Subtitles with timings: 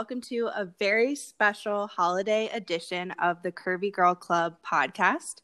[0.00, 4.56] Hi, everyone, and welcome to a very special holiday edition of the Curvy Girl Club
[4.66, 5.42] podcast.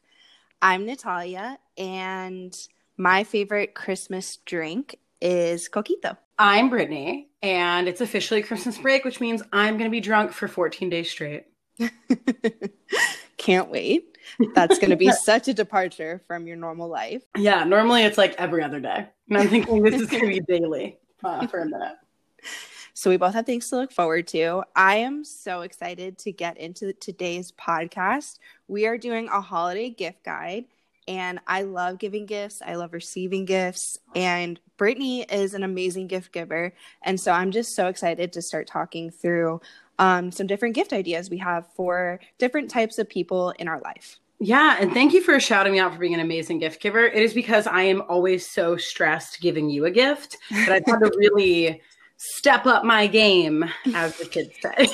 [0.63, 2.57] I'm Natalia, and
[2.97, 6.17] my favorite Christmas drink is Coquito.
[6.39, 10.47] I'm Brittany, and it's officially Christmas break, which means I'm going to be drunk for
[10.47, 11.45] 14 days straight.
[13.37, 14.17] Can't wait.
[14.55, 17.21] That's going to be such a departure from your normal life.
[17.37, 19.07] Yeah, normally it's like every other day.
[19.29, 21.97] And I'm thinking this is going to be daily uh, for a minute.
[22.97, 24.63] So we both have things to look forward to.
[24.75, 28.39] I am so excited to get into today's podcast.
[28.67, 30.65] We are doing a holiday gift guide,
[31.07, 32.59] and I love giving gifts.
[32.65, 36.73] I love receiving gifts, and Brittany is an amazing gift giver.
[37.03, 39.61] And so I'm just so excited to start talking through
[39.99, 44.19] um, some different gift ideas we have for different types of people in our life.
[44.39, 47.05] Yeah, and thank you for shouting me out for being an amazing gift giver.
[47.05, 50.99] It is because I am always so stressed giving you a gift that I've had
[51.01, 51.79] to really
[52.17, 54.89] step up my game, as the kids say.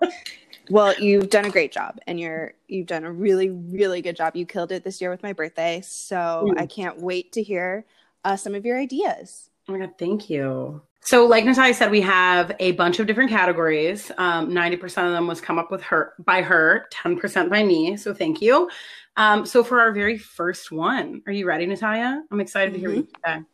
[0.70, 4.36] well, you've done a great job, and you're you've done a really really good job.
[4.36, 6.60] You killed it this year with my birthday, so mm.
[6.60, 7.84] I can't wait to hear
[8.24, 9.50] uh, some of your ideas.
[9.68, 10.82] Oh my god, thank you.
[11.04, 14.12] So, like Natalia said, we have a bunch of different categories.
[14.18, 17.64] Um, Ninety percent of them was come up with her by her, ten percent by
[17.64, 17.96] me.
[17.96, 18.70] So, thank you.
[19.16, 22.22] Um, so, for our very first one, are you ready, Natalia?
[22.30, 22.84] I'm excited mm-hmm.
[22.84, 23.46] to hear what you say.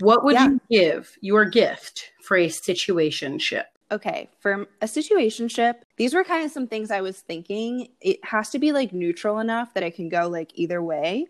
[0.00, 0.48] What would yeah.
[0.48, 3.64] you give your gift for a situationship?
[3.92, 7.88] Okay, for a situationship, these were kind of some things I was thinking.
[8.00, 11.26] It has to be like neutral enough that I can go like either way.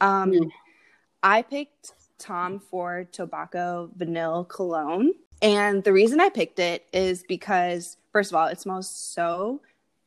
[0.00, 0.50] Um, mm.
[1.22, 5.12] I picked Tom Ford Tobacco Vanilla Cologne.
[5.40, 9.60] And the reason I picked it is because, first of all, it smells so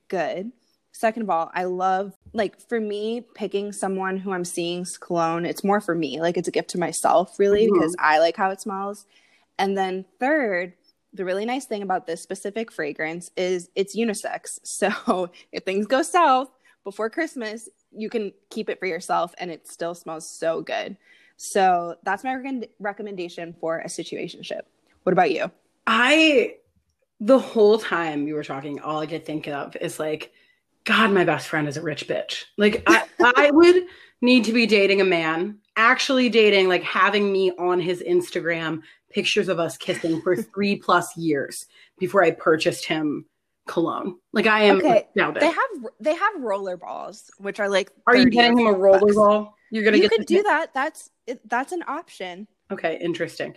[0.07, 0.51] good.
[0.97, 5.45] Second of all, I love like for me picking someone who I'm seeing cologne.
[5.45, 7.73] It's more for me, like it's a gift to myself, really, mm-hmm.
[7.73, 9.05] because I like how it smells.
[9.59, 10.71] And then third,
[11.13, 14.59] the really nice thing about this specific fragrance is it's unisex.
[14.63, 16.49] So if things go south
[16.85, 20.95] before Christmas, you can keep it for yourself, and it still smells so good.
[21.35, 24.61] So that's my rec- recommendation for a situationship.
[25.03, 25.51] What about you?
[25.87, 26.55] I
[27.19, 30.31] the whole time you were talking, all I could think of is like
[30.85, 32.45] God, my best friend is a rich bitch.
[32.57, 33.85] Like I, I would
[34.21, 39.47] need to be dating a man, actually dating, like having me on his Instagram pictures
[39.47, 41.65] of us kissing for three plus years
[41.97, 43.25] before I purchased him
[43.67, 44.17] cologne.
[44.31, 45.07] Like I am okay.
[45.15, 45.69] They have
[45.99, 47.91] they have roller balls, which are like.
[48.07, 49.15] Are you getting him a roller bucks.
[49.15, 49.55] ball?
[49.71, 49.97] You're gonna.
[49.97, 50.73] You could do that.
[50.73, 51.09] That's
[51.45, 52.47] that's an option.
[52.71, 53.55] Okay, interesting.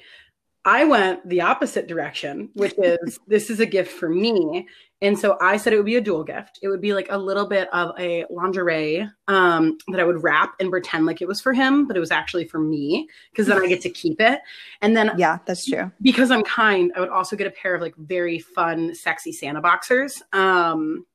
[0.65, 4.67] I went the opposite direction, which is this is a gift for me.
[5.01, 6.59] And so I said it would be a dual gift.
[6.61, 10.55] It would be like a little bit of a lingerie um, that I would wrap
[10.59, 13.63] and pretend like it was for him, but it was actually for me because then
[13.63, 14.41] I get to keep it.
[14.83, 15.93] And then, yeah, that's true.
[16.03, 19.61] Because I'm kind, I would also get a pair of like very fun, sexy Santa
[19.61, 20.21] boxers.
[20.33, 21.07] Um,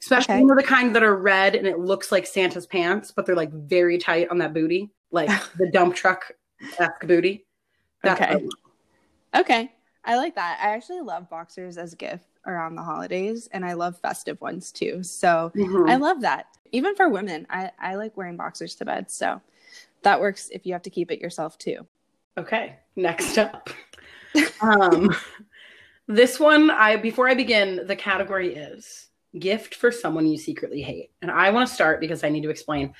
[0.00, 0.40] especially okay.
[0.40, 3.36] you know, the kind that are red and it looks like Santa's pants, but they're
[3.36, 6.32] like very tight on that booty, like the dump truck
[6.80, 7.46] esque booty.
[8.02, 8.48] That's okay.
[9.34, 9.72] Okay.
[10.04, 10.58] I like that.
[10.60, 14.72] I actually love boxers as a gift around the holidays and I love festive ones
[14.72, 15.02] too.
[15.02, 15.88] So mm-hmm.
[15.88, 16.46] I love that.
[16.72, 19.10] Even for women, I, I like wearing boxers to bed.
[19.10, 19.40] So
[20.02, 21.86] that works if you have to keep it yourself too.
[22.36, 22.76] Okay.
[22.96, 23.70] Next up.
[24.60, 25.14] um
[26.08, 31.10] this one I before I begin, the category is gift for someone you secretly hate.
[31.22, 32.94] And I want to start because I need to explain.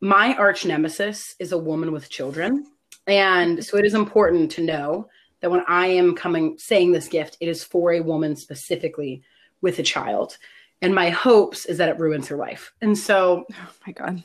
[0.00, 2.66] My arch nemesis is a woman with children.
[3.06, 5.08] And so it is important to know
[5.40, 9.22] that when I am coming saying this gift, it is for a woman specifically
[9.60, 10.38] with a child.
[10.82, 12.72] And my hopes is that it ruins her life.
[12.80, 14.22] And so, oh my God.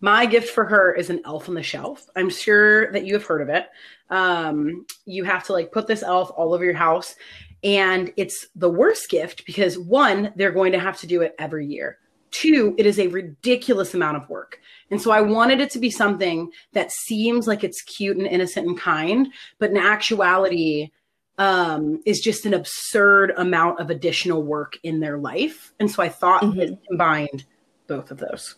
[0.00, 2.06] My gift for her is an elf on the shelf.
[2.14, 3.66] I'm sure that you have heard of it.
[4.10, 7.16] Um, you have to like put this elf all over your house.
[7.64, 11.66] And it's the worst gift because one, they're going to have to do it every
[11.66, 11.98] year.
[12.40, 14.60] Two, it is a ridiculous amount of work.
[14.90, 18.66] And so I wanted it to be something that seems like it's cute and innocent
[18.66, 20.90] and kind, but in actuality,
[21.38, 25.72] um, is just an absurd amount of additional work in their life.
[25.80, 26.60] And so I thought mm-hmm.
[26.60, 27.44] it combined
[27.86, 28.56] both of those.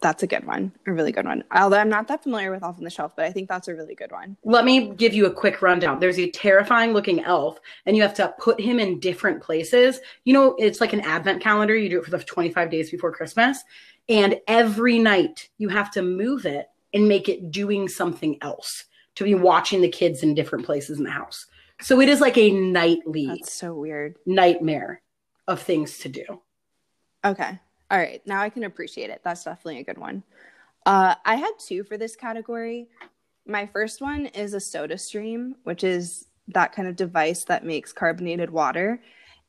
[0.00, 1.44] That's a good one, a really good one.
[1.54, 3.74] Although I'm not that familiar with Elf on the Shelf, but I think that's a
[3.74, 4.38] really good one.
[4.44, 6.00] Let me give you a quick rundown.
[6.00, 10.00] There's a terrifying looking elf, and you have to put him in different places.
[10.24, 11.76] You know, it's like an advent calendar.
[11.76, 13.62] You do it for the 25 days before Christmas.
[14.08, 18.86] And every night you have to move it and make it doing something else
[19.16, 21.46] to be watching the kids in different places in the house.
[21.82, 24.16] So it is like a nightly That's so weird.
[24.26, 25.02] nightmare
[25.46, 26.40] of things to do.
[27.24, 27.60] Okay.
[27.90, 28.24] All right.
[28.26, 29.20] Now I can appreciate it.
[29.24, 30.22] That's definitely a good one.
[30.86, 32.88] Uh, I had two for this category.
[33.46, 37.92] My first one is a soda stream, which is that kind of device that makes
[37.92, 39.00] carbonated water.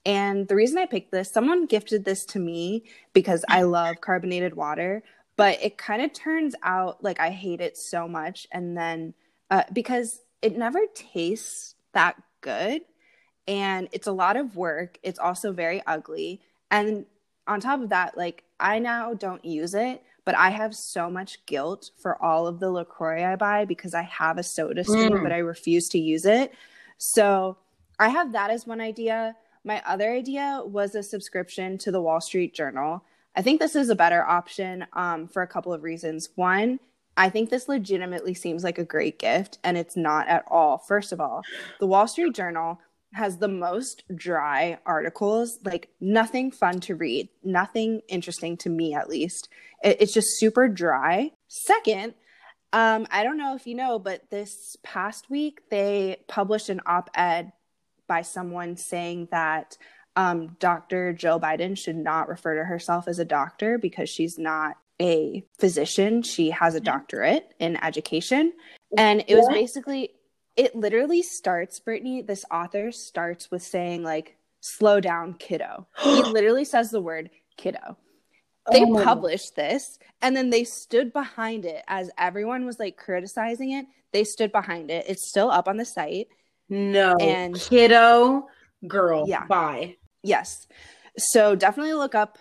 [0.06, 4.56] And the reason I picked this, someone gifted this to me because I love carbonated
[4.56, 5.04] water,
[5.36, 8.48] but it kind of turns out like I hate it so much.
[8.52, 9.14] And then
[9.52, 12.82] uh, because it never tastes that good
[13.48, 16.42] and it's a lot of work, it's also very ugly.
[16.72, 17.06] And
[17.51, 21.45] on top of that, like I now don't use it, but I have so much
[21.45, 25.24] guilt for all of the LaCroix I buy because I have a soda stream, mm.
[25.24, 26.53] but I refuse to use it.
[26.98, 27.57] So
[28.00, 29.36] I have that as one idea.
[29.65, 33.03] My other idea was a subscription to the Wall Street Journal.
[33.36, 36.30] I think this is a better option um, for a couple of reasons.
[36.36, 36.80] One,
[37.18, 40.77] I think this legitimately seems like a great gift, and it's not at all.
[40.77, 41.42] First of all,
[41.80, 42.80] the Wall Street Journal
[43.13, 49.10] has the most dry articles, like nothing fun to read, nothing interesting to me at
[49.10, 49.50] least.
[49.84, 51.31] it's just super dry.
[51.48, 52.13] Second,
[52.74, 57.10] um, I don't know if you know, but this past week they published an op
[57.16, 57.52] ed
[58.08, 59.78] by someone saying that
[60.16, 61.13] um, Dr.
[61.13, 66.22] Jill Biden should not refer to herself as a doctor because she's not a physician.
[66.22, 68.54] She has a doctorate in education.
[68.98, 70.12] And it was basically
[70.56, 75.88] it literally starts, Brittany, this author starts with saying, like, slow down, kiddo.
[76.01, 77.98] he literally says the word kiddo.
[78.71, 79.03] They oh.
[79.03, 83.86] published this and then they stood behind it as everyone was like criticizing it.
[84.12, 85.06] They stood behind it.
[85.07, 86.27] It's still up on the site.
[86.69, 87.15] No.
[87.15, 88.48] And kiddo,
[88.88, 89.45] girl, yeah.
[89.45, 89.98] bye.
[90.21, 90.68] Yes.
[91.18, 92.38] So definitely look up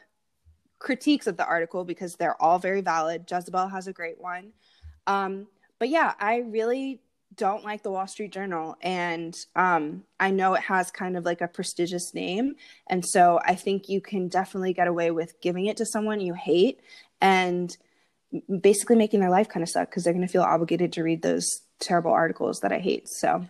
[0.79, 3.25] critiques of the article because they're all very valid.
[3.31, 4.53] Jezebel has a great one.
[5.07, 5.47] Um,
[5.79, 7.01] but yeah, I really
[7.41, 8.77] don't like the Wall Street Journal.
[8.83, 12.55] And um, I know it has kind of like a prestigious name.
[12.87, 16.35] And so I think you can definitely get away with giving it to someone you
[16.35, 16.81] hate
[17.23, 17.75] and
[18.61, 21.23] basically making their life kind of suck because they're going to feel obligated to read
[21.23, 21.49] those
[21.79, 23.09] terrible articles that I hate.
[23.09, 23.47] So.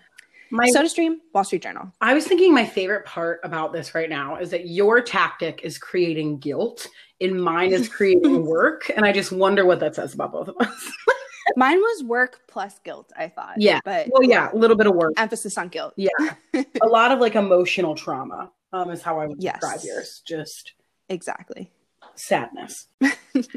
[0.52, 1.92] My SodaStream, Wall Street Journal.
[2.00, 5.78] I was thinking my favorite part about this right now is that your tactic is
[5.78, 6.88] creating guilt,
[7.20, 10.56] and mine is creating work, and I just wonder what that says about both of
[10.58, 10.92] us.
[11.56, 13.54] Mine was work plus guilt, I thought.
[13.58, 13.80] Yeah.
[13.84, 15.14] But well, yeah, a little bit of work.
[15.16, 15.94] Emphasis on guilt.
[15.96, 16.10] Yeah.
[16.54, 19.58] a lot of like emotional trauma um, is how I would yes.
[19.60, 20.22] describe yours.
[20.26, 20.74] Just
[21.08, 21.70] exactly.
[22.14, 22.86] Sadness.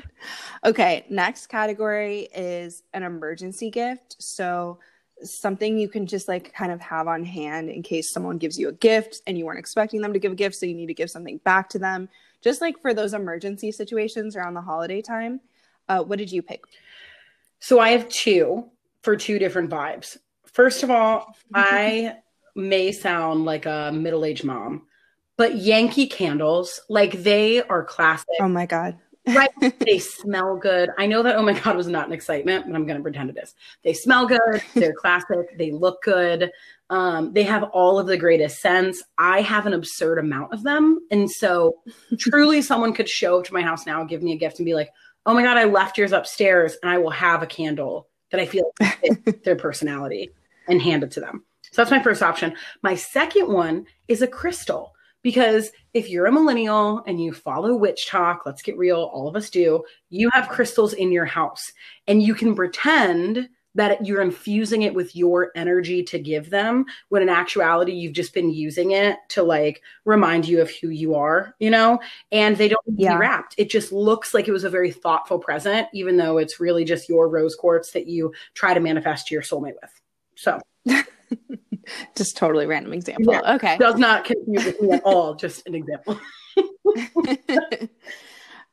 [0.65, 1.05] okay.
[1.09, 4.15] Next category is an emergency gift.
[4.19, 4.79] So
[5.21, 8.69] something you can just like kind of have on hand in case someone gives you
[8.69, 10.55] a gift and you weren't expecting them to give a gift.
[10.55, 12.09] So you need to give something back to them.
[12.41, 15.39] Just like for those emergency situations around the holiday time.
[15.89, 16.63] Uh, what did you pick?
[17.63, 18.65] So I have two
[19.03, 20.17] for two different vibes.
[20.47, 22.17] First of all, I
[22.57, 24.85] may sound like a middle aged mom,
[25.37, 28.27] but Yankee candles, like they are classic.
[28.41, 28.97] Oh my God.
[29.25, 29.49] right.
[29.79, 30.89] They smell good.
[30.97, 33.29] I know that, oh my God, was not an excitement, but I'm going to pretend
[33.29, 33.55] it is.
[33.81, 34.61] They smell good.
[34.73, 35.57] They're classic.
[35.57, 36.51] They look good.
[36.89, 39.01] Um, they have all of the greatest scents.
[39.17, 40.99] I have an absurd amount of them.
[41.11, 41.79] And so
[42.19, 44.73] truly someone could show up to my house now, give me a gift and be
[44.73, 44.89] like,
[45.25, 48.45] oh my God, I left yours upstairs and I will have a candle that I
[48.45, 48.73] feel
[49.43, 50.31] their personality
[50.67, 51.43] and hand it to them.
[51.71, 52.55] So that's my first option.
[52.81, 58.39] My second one is a crystal because if you're a millennial and you follow WitchTok,
[58.45, 61.71] let's get real, all of us do, you have crystals in your house
[62.07, 67.21] and you can pretend that you're infusing it with your energy to give them when
[67.21, 71.55] in actuality you've just been using it to like remind you of who you are
[71.59, 71.99] you know?
[72.31, 73.17] And they don't yeah.
[73.17, 73.55] wrapped.
[73.57, 77.09] It just looks like it was a very thoughtful present even though it's really just
[77.09, 80.01] your rose quartz that you try to manifest to your soulmate with.
[80.35, 80.59] So.
[82.15, 83.33] Just totally random example.
[83.33, 83.77] Yeah, okay.
[83.77, 86.17] Does not confuse me at all just an example.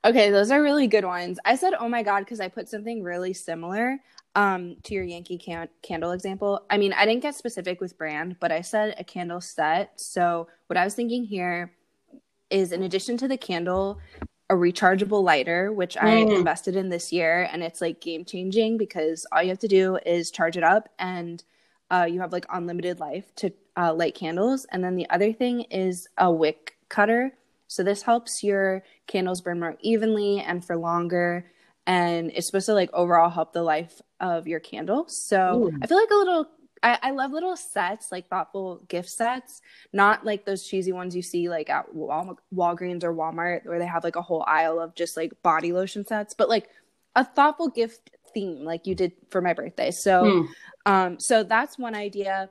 [0.03, 1.39] Okay those are really good ones.
[1.45, 3.99] I said oh my god because i put something really similar
[4.37, 8.37] um to your yankee can- candle example i mean i didn't get specific with brand
[8.41, 10.01] but i said a candle set.
[10.01, 11.73] So what i was thinking here
[12.49, 13.99] is in addition to the candle
[14.49, 16.03] a rechargeable lighter which mm.
[16.03, 19.69] i invested in this year and it's like game changing because all you have to
[19.69, 21.45] do is charge it up and
[21.91, 24.67] uh, you have like unlimited life to uh, light candles.
[24.71, 27.33] And then the other thing is a wick cutter.
[27.67, 31.51] So this helps your candles burn more evenly and for longer
[31.87, 35.09] and it's supposed to like overall help the life of your candle.
[35.09, 35.79] So Ooh.
[35.83, 36.47] I feel like a little
[36.83, 39.61] I, I, love little sets, like thoughtful gift sets,
[39.93, 43.87] not like those cheesy ones you see like at Wal- Walgreens or Walmart where they
[43.87, 46.69] have like a whole aisle of just like body lotion sets, but like
[47.17, 49.91] a thoughtful gift theme like you did for my birthday.
[49.91, 50.47] So mm.
[50.87, 52.51] um so that's one idea.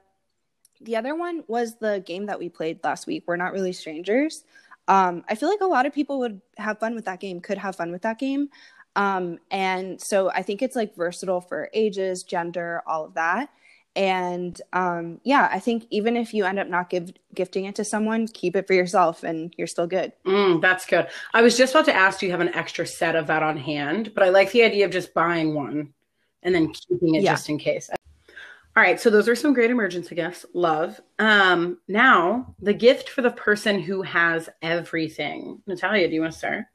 [0.81, 3.24] The other one was the game that we played last week.
[3.25, 4.43] We're not really strangers.
[4.88, 7.57] Um I feel like a lot of people would have fun with that game, could
[7.57, 8.50] have fun with that game.
[8.96, 13.50] Um, and so I think it's like versatile for ages, gender, all of that.
[13.96, 17.84] And um, yeah, I think even if you end up not give, gifting it to
[17.84, 20.13] someone, keep it for yourself and you're still good.
[20.25, 21.08] Mm, that's good.
[21.34, 23.58] I was just about to ask, do you have an extra set of that on
[23.58, 24.13] hand?
[24.13, 25.93] But I like the idea of just buying one
[26.43, 27.34] and then keeping it yeah.
[27.34, 27.89] just in case.
[28.77, 30.46] All right, so those are some great emergency gifts.
[30.53, 31.01] Love.
[31.17, 35.62] Um, now the gift for the person who has everything.
[35.65, 36.65] Natalia, do you want to start?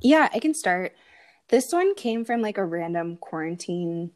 [0.00, 0.94] Yeah, I can start.
[1.48, 4.10] This one came from like a random quarantine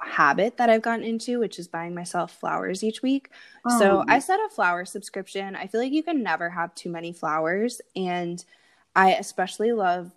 [0.00, 3.30] habit that I've gotten into, which is buying myself flowers each week.
[3.66, 3.78] Oh.
[3.78, 5.56] So I set a flower subscription.
[5.56, 7.80] I feel like you can never have too many flowers.
[7.96, 8.44] And
[8.94, 10.12] I especially love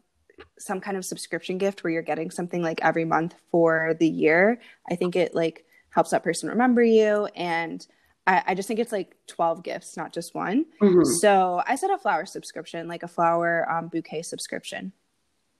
[0.57, 4.59] some kind of subscription gift where you're getting something like every month for the year.
[4.89, 7.27] I think it like helps that person remember you.
[7.35, 7.85] And
[8.27, 10.65] I, I just think it's like 12 gifts, not just one.
[10.81, 11.03] Mm-hmm.
[11.03, 14.93] So I set a flower subscription, like a flower um, bouquet subscription.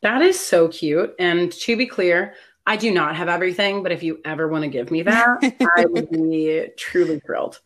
[0.01, 1.15] That is so cute.
[1.19, 2.33] And to be clear,
[2.65, 5.37] I do not have everything, but if you ever want to give me that,
[5.77, 7.59] I would be truly thrilled.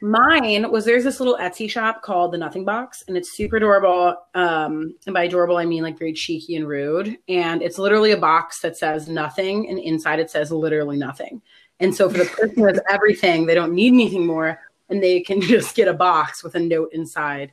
[0.00, 4.14] Mine was there's this little Etsy shop called the Nothing Box, and it's super adorable.
[4.34, 7.16] Um, and by adorable, I mean like very cheeky and rude.
[7.26, 11.40] And it's literally a box that says nothing, and inside it says literally nothing.
[11.80, 15.20] And so for the person who has everything, they don't need anything more, and they
[15.20, 17.52] can just get a box with a note inside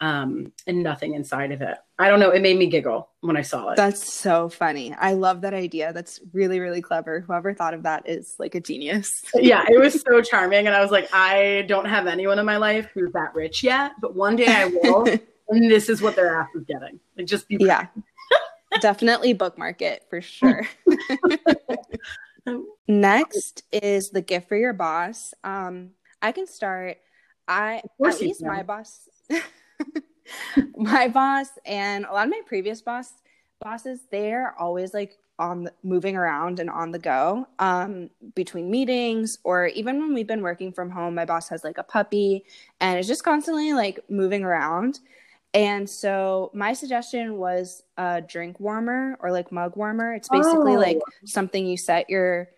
[0.00, 1.78] um, and nothing inside of it.
[2.00, 2.30] I don't know.
[2.30, 3.76] It made me giggle when I saw it.
[3.76, 4.94] That's so funny.
[4.94, 5.92] I love that idea.
[5.92, 7.20] That's really, really clever.
[7.20, 9.24] Whoever thought of that is like a genius.
[9.34, 10.68] yeah, it was so charming.
[10.68, 13.92] And I was like, I don't have anyone in my life who's that rich yet,
[14.00, 15.08] but one day I will.
[15.48, 17.00] and this is what their ass is getting.
[17.16, 17.56] Like, just be.
[17.58, 17.86] Yeah.
[18.80, 20.62] Definitely bookmark it for sure.
[22.86, 25.34] Next is the gift for your boss.
[25.42, 25.90] Um,
[26.22, 26.98] I can start.
[27.48, 29.08] I at least my boss
[30.76, 33.12] my boss and a lot of my previous boss
[33.60, 39.38] bosses, they're always like on the, moving around and on the go um, between meetings
[39.44, 41.14] or even when we've been working from home.
[41.14, 42.44] My boss has like a puppy
[42.80, 45.00] and it's just constantly like moving around.
[45.54, 50.12] And so my suggestion was a drink warmer or like mug warmer.
[50.14, 50.80] It's basically oh.
[50.80, 52.48] like something you set your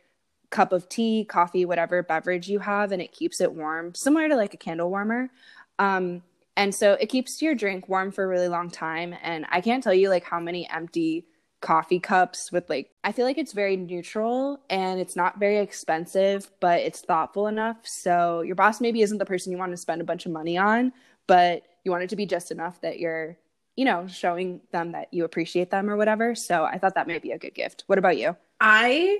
[0.50, 4.34] cup of tea, coffee, whatever beverage you have, and it keeps it warm, similar to
[4.34, 5.30] like a candle warmer.
[5.78, 6.22] Um,
[6.60, 9.14] and so it keeps your drink warm for a really long time.
[9.22, 11.24] And I can't tell you like how many empty
[11.62, 16.50] coffee cups with like I feel like it's very neutral and it's not very expensive,
[16.60, 17.78] but it's thoughtful enough.
[17.88, 20.58] So your boss maybe isn't the person you want to spend a bunch of money
[20.58, 20.92] on,
[21.26, 23.38] but you want it to be just enough that you're,
[23.76, 26.34] you know, showing them that you appreciate them or whatever.
[26.34, 27.84] So I thought that might be a good gift.
[27.86, 28.36] What about you?
[28.60, 29.18] I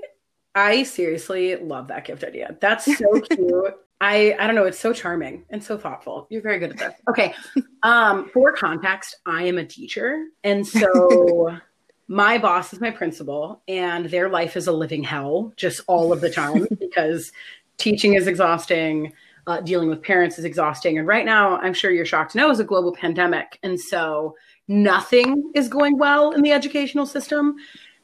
[0.54, 2.54] I seriously love that gift idea.
[2.61, 3.76] That's so cute.
[4.00, 4.64] I I don't know.
[4.64, 6.26] It's so charming and so thoughtful.
[6.30, 6.95] You're very good at this.
[7.09, 7.35] Okay.
[7.83, 11.57] Um, for context, I am a teacher, and so
[12.09, 16.21] my boss is my principal, and their life is a living hell just all of
[16.21, 17.33] the time because
[17.78, 19.14] teaching is exhausting.
[19.47, 20.99] Uh, dealing with parents is exhausting.
[20.99, 23.59] And right now, I'm sure you're shocked to know, is a global pandemic.
[23.62, 24.37] And so
[24.69, 27.57] nothing is going well in the educational system.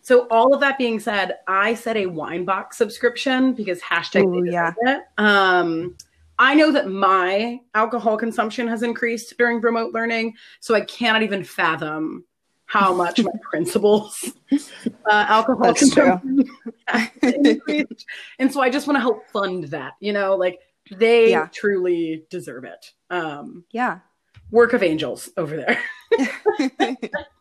[0.07, 4.49] So all of that being said, I set a wine box subscription because hashtag Ooh,
[4.49, 4.73] yeah.
[4.83, 5.03] It.
[5.19, 5.97] Um,
[6.39, 11.43] I know that my alcohol consumption has increased during remote learning, so I cannot even
[11.43, 12.25] fathom
[12.67, 16.49] how much my principal's uh, alcohol That's consumption
[17.23, 18.07] increased.
[18.39, 19.95] And so I just want to help fund that.
[19.99, 21.49] You know, like they yeah.
[21.53, 22.93] truly deserve it.
[23.11, 23.99] Um, yeah,
[24.53, 25.83] work of angels over there.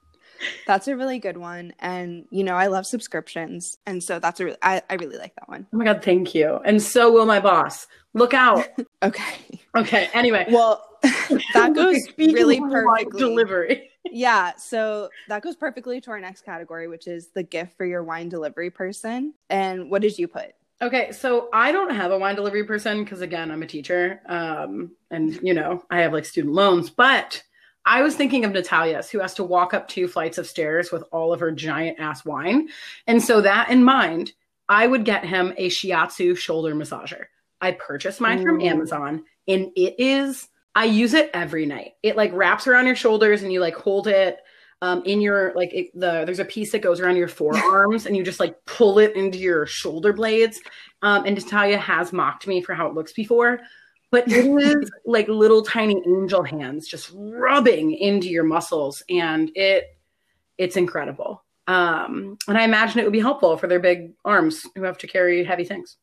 [0.68, 1.74] That's a really good one.
[1.80, 3.78] And, you know, I love subscriptions.
[3.86, 5.68] And so that's a really, I, I really like that one.
[5.74, 6.60] Oh my God, thank you.
[6.66, 7.88] And so will my boss.
[8.14, 8.68] Look out.
[9.04, 9.62] okay.
[9.76, 10.10] Okay.
[10.14, 10.48] Anyway.
[10.50, 10.84] Well,
[11.54, 13.20] that goes really perfectly.
[13.20, 13.92] Delivery.
[14.06, 14.56] yeah.
[14.56, 18.30] So that goes perfectly to our next category, which is the gift for your wine
[18.30, 19.34] delivery person.
[19.50, 20.54] And what did you put?
[20.82, 24.92] Okay, so I don't have a wine delivery person because again, I'm a teacher, um,
[25.10, 26.90] and you know I have like student loans.
[26.90, 27.42] But
[27.86, 31.04] I was thinking of Natalia's, who has to walk up two flights of stairs with
[31.12, 32.70] all of her giant ass wine.
[33.06, 34.34] And so, that in mind,
[34.68, 37.26] I would get him a shiatsu shoulder massager.
[37.62, 41.94] I purchased mine from Amazon and it is, I use it every night.
[42.04, 44.40] It like wraps around your shoulders and you like hold it
[44.82, 48.16] um, in your, like it, the, there's a piece that goes around your forearms and
[48.16, 50.60] you just like pull it into your shoulder blades.
[51.02, 53.62] Um, and Natalia has mocked me for how it looks before
[54.12, 59.98] but it is like little tiny angel hands just rubbing into your muscles and it
[60.58, 61.44] it's incredible.
[61.68, 65.08] Um and i imagine it would be helpful for their big arms who have to
[65.08, 65.98] carry heavy things.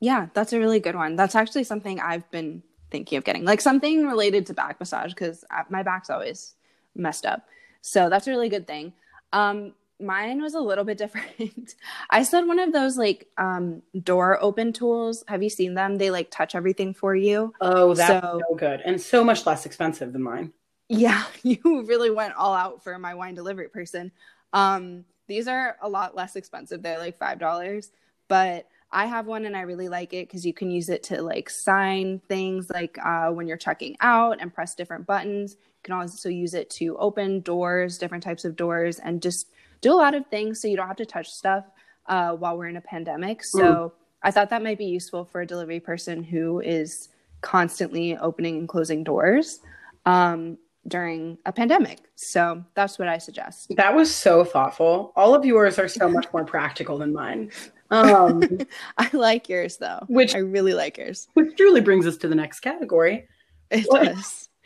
[0.00, 1.16] Yeah that's a really good one.
[1.16, 5.44] That's actually something i've been thinking of getting like something related to back massage because
[5.70, 6.54] my back's always
[6.94, 7.48] messed up.
[7.80, 8.92] So that's a really good thing.
[9.32, 11.74] Um mine was a little bit different.
[12.10, 15.24] I said one of those like um door open tools.
[15.28, 15.98] Have you seen them?
[15.98, 17.52] They like touch everything for you.
[17.60, 20.52] Oh, that's so, so good and so much less expensive than mine.
[20.88, 24.12] Yeah, you really went all out for my wine delivery person.
[24.52, 26.82] Um, these are a lot less expensive.
[26.82, 27.90] They're like five dollars,
[28.28, 31.22] but I have one and I really like it because you can use it to
[31.22, 35.52] like sign things like uh, when you're checking out and press different buttons.
[35.52, 39.48] You can also use it to open doors, different types of doors, and just
[39.82, 41.64] do a lot of things so you don't have to touch stuff
[42.06, 43.44] uh, while we're in a pandemic.
[43.44, 43.92] So mm.
[44.22, 47.10] I thought that might be useful for a delivery person who is
[47.42, 49.60] constantly opening and closing doors
[50.06, 51.98] um, during a pandemic.
[52.14, 53.72] So that's what I suggest.
[53.76, 55.12] That was so thoughtful.
[55.16, 57.50] All of yours are so much more practical than mine.
[57.90, 58.42] Um,
[58.98, 60.04] I like yours though.
[60.06, 61.28] Which I really like yours.
[61.34, 63.28] Which truly brings us to the next category.
[63.70, 64.48] It what, does.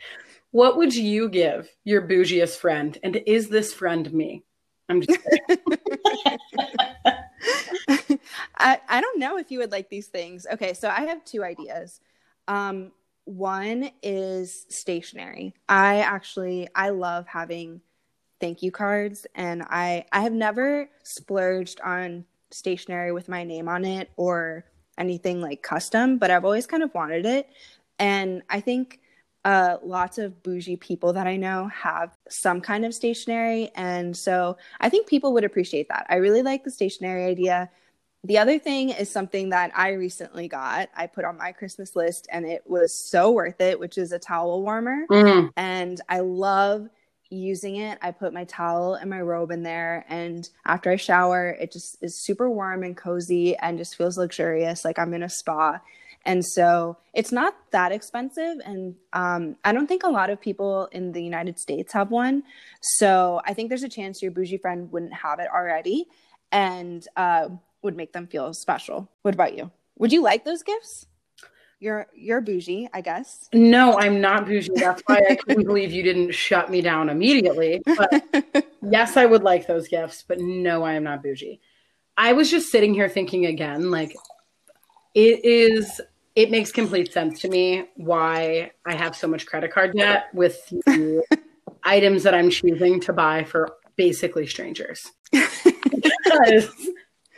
[0.51, 2.97] What would you give your bougiest friend?
[3.03, 4.43] And is this friend me?
[4.89, 5.19] I'm just
[8.57, 10.47] I, I don't know if you would like these things.
[10.53, 11.99] Okay, so I have two ideas.
[12.47, 12.91] Um,
[13.25, 15.53] one is stationery.
[15.67, 17.81] I actually I love having
[18.39, 23.83] thank you cards and I I have never splurged on stationery with my name on
[23.83, 24.65] it or
[24.97, 27.49] anything like custom, but I've always kind of wanted it.
[27.99, 28.99] And I think
[29.47, 33.71] uh, lots of bougie people that I know have some kind of stationery.
[33.75, 36.05] And so I think people would appreciate that.
[36.09, 37.69] I really like the stationery idea.
[38.25, 42.27] The other thing is something that I recently got, I put on my Christmas list
[42.29, 45.05] and it was so worth it, which is a towel warmer.
[45.09, 45.51] Mm.
[45.55, 46.89] And I love
[47.29, 47.99] using it.
[48.01, 50.05] I put my towel and my robe in there.
[50.09, 54.83] And after I shower, it just is super warm and cozy and just feels luxurious,
[54.83, 55.79] like I'm in a spa.
[56.27, 58.57] And so it's not that expensive.
[58.65, 62.43] And um, I don't think a lot of people in the United States have one.
[62.81, 66.05] So I think there's a chance your bougie friend wouldn't have it already
[66.51, 67.47] and uh,
[67.81, 69.09] would make them feel special.
[69.21, 69.71] What about you?
[69.99, 71.05] Would you like those gifts?
[71.79, 73.47] You're you're bougie, I guess.
[73.53, 74.71] No, I'm not bougie.
[74.73, 77.81] That's why I couldn't believe you didn't shut me down immediately.
[77.85, 81.61] But yes, I would like those gifts, but no, I am not bougie.
[82.17, 84.15] I was just sitting here thinking again, like
[85.13, 85.99] it is
[86.37, 90.63] it makes complete sense to me why I have so much credit card debt with
[90.85, 91.23] the
[91.83, 95.11] items that I'm choosing to buy for basically strangers.
[95.31, 96.91] because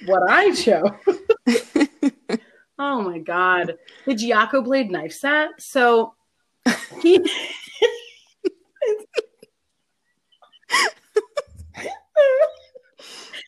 [0.06, 0.92] what I chose.
[2.78, 3.78] oh my god.
[4.06, 5.52] The Giaco Blade knife set.
[5.60, 6.16] So
[7.02, 7.20] he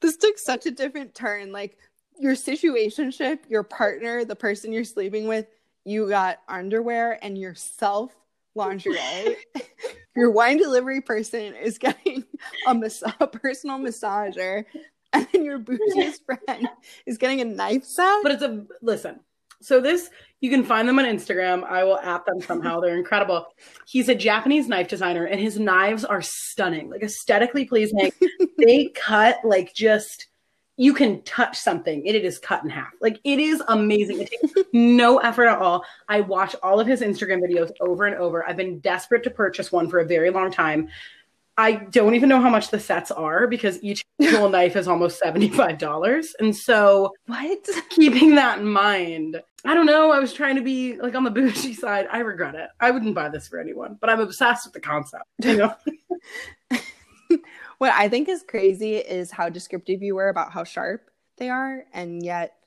[0.02, 1.52] this took such a different turn.
[1.52, 1.78] Like
[2.20, 5.48] your situationship, your partner, the person you're sleeping with,
[5.86, 8.16] you got underwear and yourself
[8.56, 9.38] lingerie.
[10.16, 12.24] your wine delivery person is getting
[12.68, 14.66] a, mas- a personal massager,
[15.14, 16.70] and then your bougiest friend
[17.06, 18.20] is getting a knife set.
[18.24, 19.20] But it's a listen.
[19.62, 21.64] So this you can find them on Instagram.
[21.64, 22.80] I will app them somehow.
[22.80, 23.46] They're incredible.
[23.88, 28.12] He's a Japanese knife designer, and his knives are stunning, like aesthetically pleasing.
[28.58, 30.28] they cut like just
[30.82, 32.92] you can touch something it is cut in half.
[33.02, 34.20] Like it is amazing.
[34.20, 35.86] It takes no effort at all.
[36.10, 38.44] I watch all of his Instagram videos over and over.
[38.50, 40.90] I've been desperate to purchase one for a very long time.
[41.56, 45.22] I don't even know how much the sets are because each individual knife is almost
[45.22, 46.30] $75.
[46.40, 47.70] And so, what?
[47.92, 50.12] Keeping that in mind, I don't know.
[50.12, 52.08] I was trying to be like on the bougie side.
[52.12, 52.70] I regret it.
[52.80, 55.26] I wouldn't buy this for anyone, but I'm obsessed with the concept.
[55.44, 55.76] You know?
[57.82, 61.84] What I think is crazy is how descriptive you were about how sharp they are,
[61.92, 62.58] and yet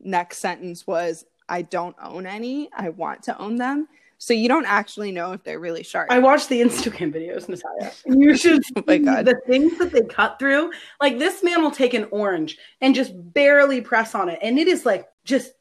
[0.00, 2.70] next sentence was, "I don't own any.
[2.74, 6.10] I want to own them." So you don't actually know if they're really sharp.
[6.10, 7.92] I watched the Instagram videos, Natalia.
[8.08, 9.26] Oh you should oh my God.
[9.26, 10.72] the things that they cut through.
[10.98, 14.66] Like this man will take an orange and just barely press on it, and it
[14.66, 15.52] is like just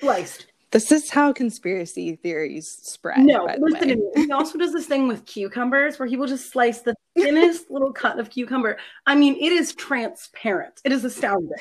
[0.00, 3.20] sliced this is how conspiracy theories spread.
[3.20, 4.02] No, listen to me.
[4.16, 7.92] He also does this thing with cucumbers where he will just slice the thinnest little
[7.92, 8.78] cut of cucumber.
[9.06, 10.80] I mean, it is transparent.
[10.82, 11.58] It is astounding.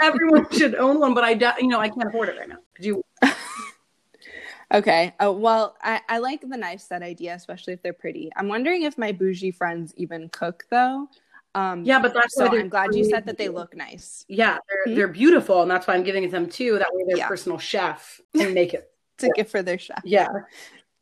[0.00, 2.58] Everyone should own one, but I, you know, I can't afford it right now.
[2.76, 3.02] Could you?
[4.74, 5.14] okay.
[5.20, 8.30] Oh well, I, I like the knife set idea, especially if they're pretty.
[8.36, 11.08] I'm wondering if my bougie friends even cook though.
[11.54, 14.24] Um, yeah, but that's so I'm glad you said that they look nice.
[14.28, 14.94] Yeah, they're mm-hmm.
[14.96, 16.78] they're beautiful, and that's why I'm giving it them too.
[16.78, 17.28] That way, their yeah.
[17.28, 19.44] personal chef can make it to yeah.
[19.44, 20.02] for their chef.
[20.04, 20.28] Yeah.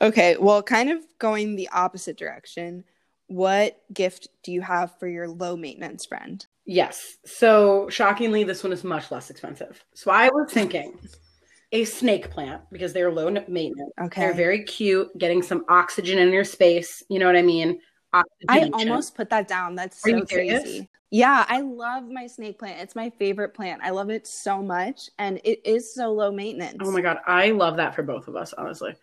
[0.00, 2.84] okay, well, kind of going the opposite direction.
[3.28, 6.46] What gift do you have for your low maintenance friend?
[6.64, 7.16] Yes.
[7.24, 9.84] So shockingly, this one is much less expensive.
[9.94, 10.96] So I was thinking
[11.72, 13.92] a snake plant because they're low maintenance.
[14.00, 14.20] Okay.
[14.20, 17.02] They're very cute, getting some oxygen in your space.
[17.08, 17.80] You know what I mean?
[18.12, 19.74] I almost put that down.
[19.74, 20.88] That's so crazy.
[21.10, 22.80] Yeah, I love my snake plant.
[22.80, 23.80] It's my favorite plant.
[23.82, 26.78] I love it so much, and it is so low maintenance.
[26.80, 28.94] Oh my god, I love that for both of us, honestly.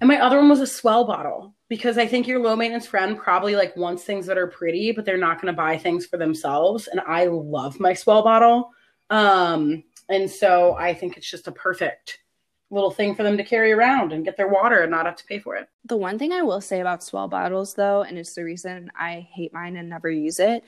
[0.00, 3.16] And my other one was a S'well bottle because I think your low maintenance friend
[3.16, 6.16] probably like wants things that are pretty, but they're not going to buy things for
[6.16, 6.88] themselves.
[6.88, 8.70] And I love my S'well bottle.
[9.10, 12.20] Um, and so I think it's just a perfect
[12.70, 15.24] little thing for them to carry around and get their water and not have to
[15.24, 15.68] pay for it.
[15.84, 19.28] The one thing I will say about S'well bottles though, and it's the reason I
[19.32, 20.64] hate mine and never use it,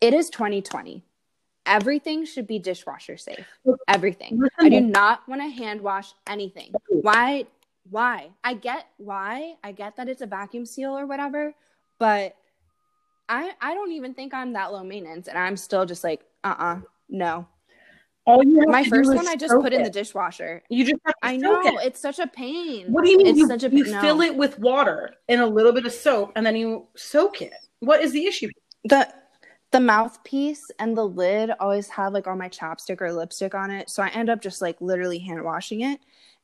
[0.00, 1.02] it is 2020.
[1.66, 3.46] Everything should be dishwasher safe.
[3.86, 4.40] Everything.
[4.58, 6.72] I do not want to hand wash anything.
[6.88, 7.46] Why
[7.88, 8.30] why?
[8.44, 9.54] I get why.
[9.64, 11.54] I get that it's a vacuum seal or whatever,
[11.98, 12.36] but
[13.28, 16.80] I I don't even think I'm that low maintenance and I'm still just like, uh-uh,
[17.08, 17.46] no.
[18.38, 19.76] My first one I just put it.
[19.76, 20.62] in the dishwasher.
[20.68, 21.86] You just I know, it.
[21.86, 22.92] it's such a pain.
[22.92, 24.00] What do you mean it's you, such a you no.
[24.00, 27.52] fill it with water and a little bit of soap and then you soak it?
[27.80, 28.48] What is the issue?
[28.84, 29.12] The
[29.72, 33.88] the mouthpiece and the lid always have like all my chapstick or lipstick on it.
[33.88, 36.00] So I end up just like literally hand washing it.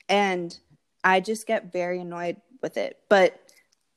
[0.08, 0.56] And
[1.02, 2.98] I just get very annoyed with it.
[3.08, 3.40] But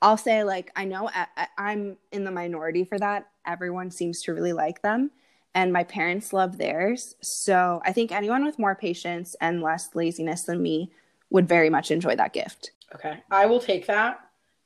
[0.01, 3.27] I'll say, like, I know I, I'm in the minority for that.
[3.45, 5.11] Everyone seems to really like them,
[5.55, 7.15] and my parents love theirs.
[7.21, 10.91] So I think anyone with more patience and less laziness than me
[11.29, 12.71] would very much enjoy that gift.
[12.95, 14.19] Okay, I will take that.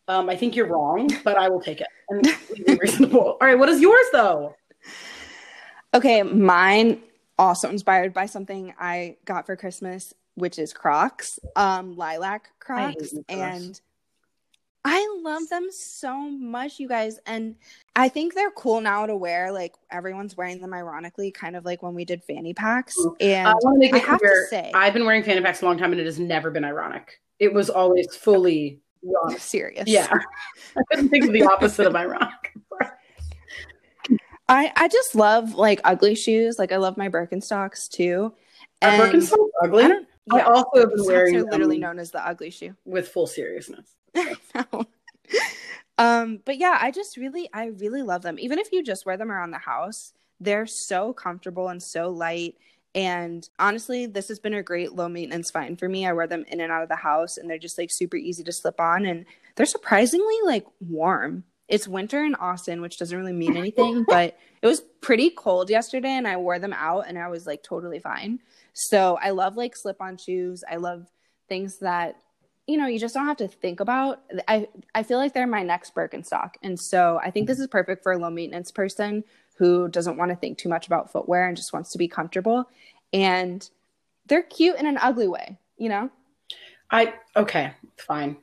[0.08, 1.88] Um, I think you're wrong, but I will take it.
[2.10, 3.38] And reasonable.
[3.40, 4.56] All right, what is yours though?
[5.94, 7.02] Okay, mine
[7.38, 13.80] also inspired by something I got for Christmas which is Crocs, um, lilac Crocs, and
[14.86, 17.18] I love them so much, you guys.
[17.26, 17.56] And
[17.96, 19.52] I think they're cool now to wear.
[19.52, 22.98] Like everyone's wearing them, ironically, kind of like when we did fanny packs.
[23.22, 25.62] And I, want to make I have clear, to say, I've been wearing fanny packs
[25.62, 27.22] a long time, and it has never been ironic.
[27.40, 28.82] It was always fully
[29.38, 29.88] serious.
[29.88, 30.12] Yeah,
[30.76, 32.54] I couldn't think of the opposite of ironic.
[34.50, 36.60] I I just love like ugly shoes.
[36.60, 38.34] Like I love my Birkenstocks too.
[38.82, 39.84] Are Birkenstocks ugly?
[39.84, 40.00] Yeah,
[40.34, 43.88] I also have been wearing are literally known as the ugly shoe with full seriousness.
[45.98, 48.40] um, but yeah, I just really, I really love them.
[48.40, 52.56] Even if you just wear them around the house, they're so comfortable and so light.
[52.96, 56.06] And honestly, this has been a great low maintenance find for me.
[56.06, 58.44] I wear them in and out of the house, and they're just like super easy
[58.44, 61.44] to slip on, and they're surprisingly like warm.
[61.68, 66.12] It's winter in Austin, which doesn't really mean anything, but it was pretty cold yesterday,
[66.12, 68.40] and I wore them out, and I was like totally fine.
[68.74, 70.64] So I love like slip on shoes.
[70.70, 71.08] I love
[71.50, 72.18] things that
[72.68, 74.22] you know you just don't have to think about.
[74.48, 78.04] I I feel like they're my next Birkenstock, and so I think this is perfect
[78.04, 79.24] for a low maintenance person
[79.58, 82.70] who doesn't want to think too much about footwear and just wants to be comfortable.
[83.12, 83.68] And
[84.26, 86.10] they're cute in an ugly way, you know.
[86.90, 88.38] I okay, fine.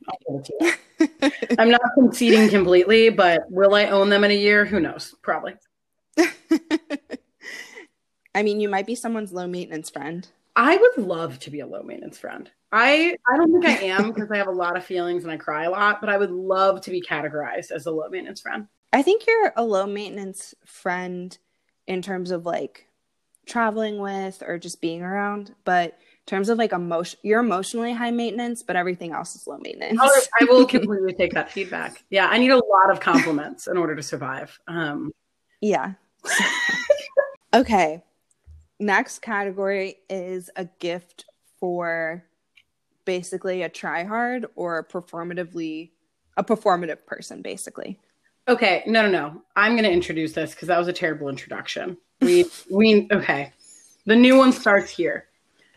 [1.58, 4.64] I'm not conceding completely, but will I own them in a year?
[4.64, 5.14] Who knows?
[5.22, 5.54] Probably.
[8.34, 10.28] I mean, you might be someone's low maintenance friend.
[10.56, 12.50] I would love to be a low maintenance friend.
[12.72, 15.36] I I don't think I am because I have a lot of feelings and I
[15.36, 18.66] cry a lot, but I would love to be categorized as a low maintenance friend.
[18.92, 21.36] I think you're a low maintenance friend
[21.86, 22.86] in terms of like
[23.46, 28.10] traveling with or just being around, but in terms of like emotion, you're emotionally high
[28.10, 30.00] maintenance, but everything else is low maintenance.
[30.02, 32.04] Oh, I will completely take that feedback.
[32.10, 34.58] Yeah, I need a lot of compliments in order to survive.
[34.66, 35.12] Um,
[35.60, 35.94] yeah.
[37.54, 38.02] okay
[38.80, 41.26] next category is a gift
[41.60, 42.24] for
[43.04, 45.90] basically a try hard or a performatively
[46.36, 47.98] a performative person basically.
[48.48, 49.42] Okay no no no.
[49.54, 51.98] I'm going to introduce this because that was a terrible introduction.
[52.20, 53.52] We we okay.
[54.06, 55.26] The new one starts here.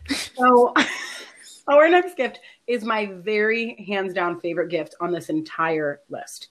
[0.08, 0.74] So
[1.68, 6.48] our next gift is my very hands down favorite gift on this entire list.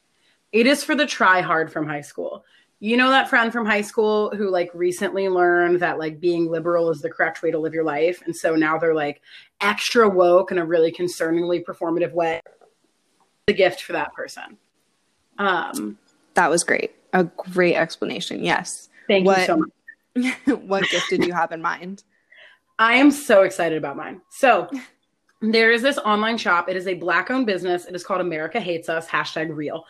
[0.51, 2.45] It is for the try hard from high school
[2.83, 6.89] you know that friend from high school who like recently learned that like being liberal
[6.89, 9.21] is the correct way to live your life and so now they're like
[9.61, 12.41] extra woke in a really concerningly performative way.
[13.47, 14.57] The gift for that person.
[15.39, 15.97] Um
[16.33, 16.91] that was great.
[17.13, 18.43] A great explanation.
[18.43, 18.89] Yes.
[19.07, 20.35] Thank what, you so much.
[20.65, 22.03] what gift did you have in mind?
[22.79, 24.19] I am so excited about mine.
[24.29, 24.69] So
[25.39, 26.67] there is this online shop.
[26.67, 27.85] It is a black owned business.
[27.85, 29.85] It is called america hates us hashtag real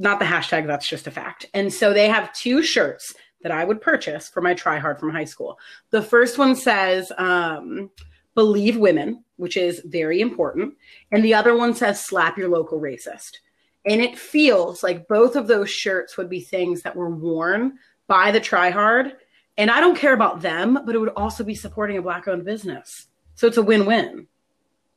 [0.00, 1.46] not the hashtag, that's just a fact.
[1.52, 5.10] And so they have two shirts that I would purchase for my try hard from
[5.10, 5.58] high school.
[5.90, 7.90] The first one says, um,
[8.34, 10.74] believe women, which is very important.
[11.12, 13.36] And the other one says, slap your local racist.
[13.84, 18.30] And it feels like both of those shirts would be things that were worn by
[18.30, 19.16] the try hard.
[19.58, 22.44] And I don't care about them, but it would also be supporting a black owned
[22.44, 23.06] business.
[23.34, 24.26] So it's a win win.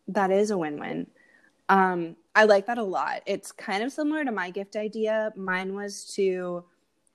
[0.07, 1.07] That is a win win.
[1.69, 3.21] Um, I like that a lot.
[3.25, 5.31] It's kind of similar to my gift idea.
[5.35, 6.63] Mine was to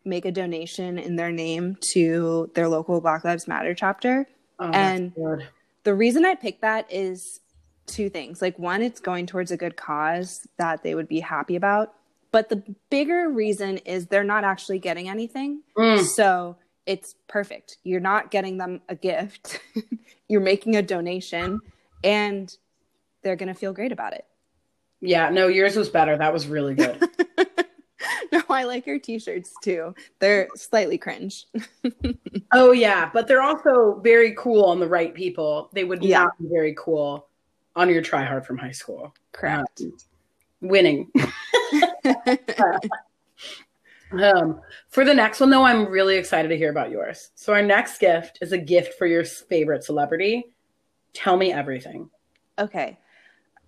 [0.04, 4.26] make a donation in their name to their local Black Lives Matter chapter.
[4.59, 5.12] Oh, And-.
[5.85, 7.40] The reason I picked that is
[7.87, 8.42] two things.
[8.42, 11.94] Like, one, it's going towards a good cause that they would be happy about.
[12.31, 15.62] But the bigger reason is they're not actually getting anything.
[15.76, 16.04] Mm.
[16.04, 17.78] So it's perfect.
[17.85, 19.61] You're not getting them a gift,
[20.28, 21.61] you're making a donation,
[22.04, 22.54] and
[23.22, 24.26] they're going to feel great about it.
[25.00, 26.16] Yeah, no, yours was better.
[26.16, 27.08] That was really good.
[28.32, 29.94] no, I like your t shirts too.
[30.18, 31.46] They're slightly cringe.
[32.52, 35.70] oh yeah, but they're also very cool on the right people.
[35.72, 36.24] They would Yeah.
[36.24, 37.28] not be very cool
[37.76, 39.14] on your try hard from high school.
[39.32, 39.80] Correct.
[39.82, 39.92] Um,
[40.61, 41.11] winning.
[44.11, 47.30] Um, for the next one, though, I'm really excited to hear about yours.
[47.34, 50.46] So, our next gift is a gift for your favorite celebrity.
[51.12, 52.08] Tell me everything.
[52.58, 52.98] okay.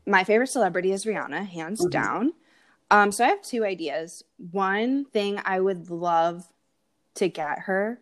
[0.06, 1.90] My favorite celebrity is Rihanna, hands Mhm.
[1.90, 2.32] down.
[2.90, 4.24] Um, so I have two ideas.
[4.50, 6.48] One thing I would love
[7.14, 8.00] to get her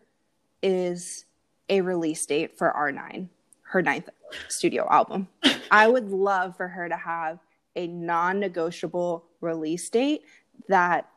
[0.63, 1.25] is
[1.69, 3.29] a release date for R9,
[3.63, 4.09] her ninth
[4.47, 5.27] studio album.
[5.71, 7.39] I would love for her to have
[7.75, 10.23] a non negotiable release date
[10.67, 11.09] that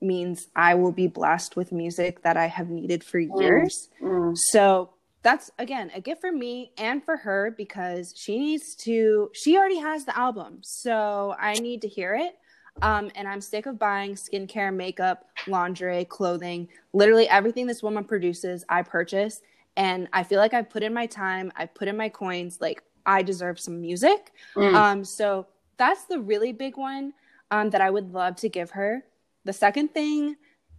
[0.00, 3.90] means I will be blessed with music that I have needed for years.
[4.34, 4.90] So
[5.22, 9.78] that's again a gift for me and for her because she needs to she already
[9.78, 10.58] has the album.
[10.62, 12.36] So I need to hear it.
[12.82, 18.64] Um, and I'm sick of buying skincare, makeup, lingerie, clothing, literally everything this woman produces,
[18.68, 19.42] I purchase.
[19.76, 22.82] And I feel like I've put in my time, I've put in my coins, like
[23.04, 24.32] I deserve some music.
[24.54, 24.74] Mm.
[24.74, 27.12] Um, so that's the really big one
[27.50, 29.04] um, that I would love to give her.
[29.44, 30.36] The second thing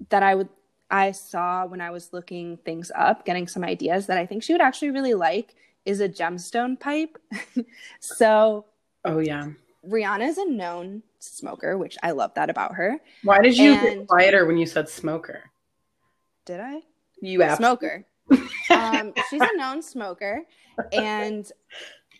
[0.09, 0.49] that I would
[0.91, 4.53] I saw when I was looking things up, getting some ideas that I think she
[4.53, 7.17] would actually really like is a gemstone pipe.
[7.99, 8.65] so
[9.05, 9.49] oh yeah.
[9.87, 12.97] Rihanna is a known smoker, which I love that about her.
[13.23, 15.49] Why did you And- get quieter when you said smoker?
[16.45, 16.81] Did I?
[17.21, 17.57] You asked.
[17.57, 18.05] smoker.
[18.69, 20.43] um, she's a known smoker,
[20.91, 21.51] and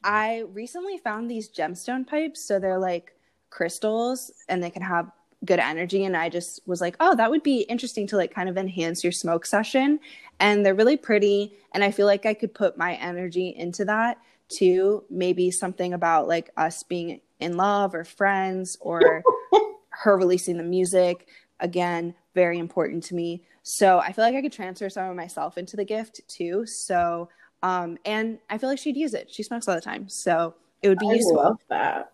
[0.04, 2.44] I recently found these gemstone pipes.
[2.44, 3.14] So they're like
[3.50, 5.12] crystals, and they can have
[5.46, 6.06] good energy.
[6.06, 9.04] And I just was like, oh, that would be interesting to like kind of enhance
[9.04, 10.00] your smoke session.
[10.40, 14.18] And they're really pretty, and I feel like I could put my energy into that
[14.50, 15.04] too.
[15.10, 19.24] Maybe something about like us being in love or friends or
[19.90, 21.28] her releasing the music
[21.60, 25.58] again very important to me so i feel like i could transfer some of myself
[25.58, 27.30] into the gift too so
[27.62, 30.90] um and i feel like she'd use it she smokes all the time so it
[30.90, 32.14] would be I useful love that.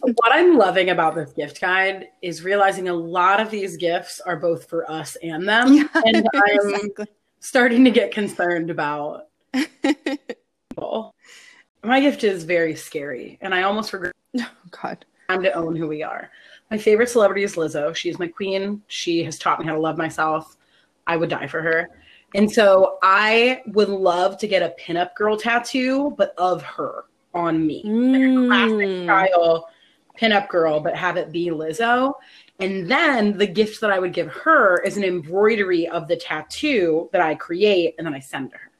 [0.00, 4.36] What I'm loving about this gift guide is realizing a lot of these gifts are
[4.36, 5.72] both for us and them.
[5.72, 7.06] Yeah, and I'm exactly.
[7.40, 9.28] starting to get concerned about
[9.82, 11.14] people.
[11.82, 15.88] My gift is very scary, and I almost regret oh god time to own who
[15.88, 16.30] we are.
[16.70, 17.94] My favorite celebrity is Lizzo.
[17.94, 18.82] She's my queen.
[18.88, 20.56] She has taught me how to love myself.
[21.06, 21.88] I would die for her.
[22.34, 27.04] And so I would love to get a pinup girl tattoo, but of her
[27.36, 27.82] on me.
[27.82, 29.04] Classic Mm.
[29.04, 29.68] style
[30.18, 32.14] pinup girl, but have it be Lizzo.
[32.58, 37.10] And then the gift that I would give her is an embroidery of the tattoo
[37.12, 38.70] that I create and then I send to her.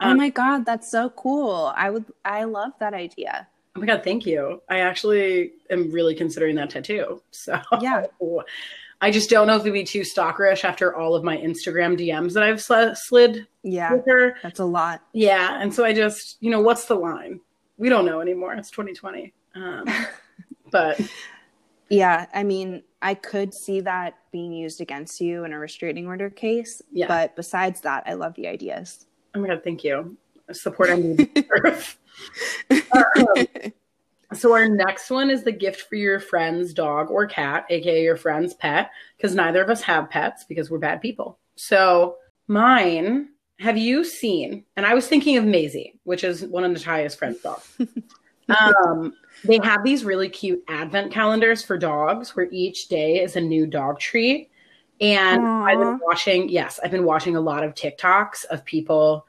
[0.00, 4.02] oh my god that's so cool i would i love that idea Oh my God,
[4.04, 4.60] thank you.
[4.68, 7.22] I actually am really considering that tattoo.
[7.30, 8.06] So Yeah.
[9.00, 12.32] I just don't know if it'd be too stalkerish after all of my Instagram DMs
[12.34, 14.36] that I've sl- slid yeah with her.
[14.42, 15.60] that's a lot Yeah.
[15.62, 17.38] And so I just, you know, what's the line?
[17.78, 18.52] We don't know anymore.
[18.54, 19.32] It's 2020.
[19.54, 19.84] Um,
[20.70, 21.00] but
[21.88, 26.28] yeah i mean i could see that being used against you in a restraining order
[26.28, 27.06] case Yeah.
[27.08, 30.16] but besides that i love the ideas oh my God, thank you.
[30.52, 31.44] Support I need.
[32.92, 33.72] Um,
[34.34, 38.16] so our next one is the gift for your friend's dog or cat, aka your
[38.16, 41.38] friend's pet, because neither of us have pets because we're bad people.
[41.54, 42.16] So
[42.48, 43.28] mine,
[43.60, 44.64] have you seen?
[44.76, 47.76] And I was thinking of Maisie, which is one of Natalia's friend's dogs.
[48.60, 53.40] um, they have these really cute advent calendars for dogs, where each day is a
[53.40, 54.50] new dog treat.
[55.00, 59.26] And I've been watching, yes, I've been watching a lot of TikToks of people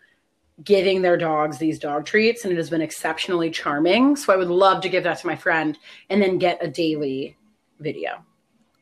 [0.63, 4.15] giving their dogs these dog treats and it has been exceptionally charming.
[4.15, 5.77] So I would love to give that to my friend
[6.09, 7.37] and then get a daily
[7.79, 8.23] video.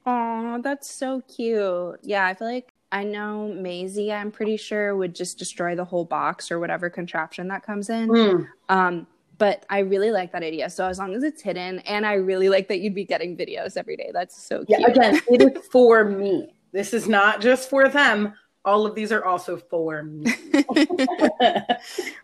[0.06, 2.00] Oh, that's so cute.
[2.02, 6.06] Yeah, I feel like I know Maisie, I'm pretty sure, would just destroy the whole
[6.06, 8.10] box or whatever contraption that comes in.
[8.10, 8.47] Mm.
[8.69, 10.69] Um, but I really like that idea.
[10.69, 13.78] So as long as it's hidden, and I really like that you'd be getting videos
[13.78, 14.10] every day.
[14.13, 14.89] That's so Yeah, cute.
[14.89, 16.54] again, it is for me.
[16.71, 18.34] This is not just for them.
[18.65, 20.34] All of these are also for me.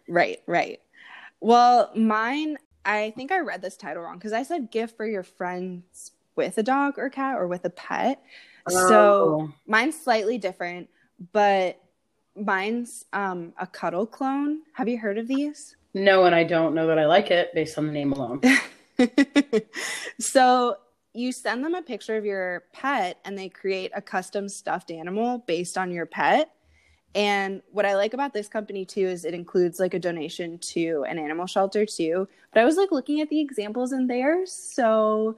[0.08, 0.80] right, right.
[1.40, 5.24] Well, mine, I think I read this title wrong because I said gift for your
[5.24, 8.22] friends with a dog or cat or with a pet.
[8.68, 8.88] Oh.
[8.88, 10.90] So mine's slightly different,
[11.32, 11.80] but
[12.36, 14.62] mine's um, a cuddle clone.
[14.74, 15.76] Have you heard of these?
[15.94, 18.42] No, and I don't know that I like it based on the name alone.
[20.20, 20.78] so
[21.14, 25.44] you send them a picture of your pet and they create a custom stuffed animal
[25.46, 26.52] based on your pet.
[27.16, 31.06] And what I like about this company too is it includes like a donation to
[31.08, 32.28] an animal shelter too.
[32.52, 35.36] But I was like looking at the examples in they're so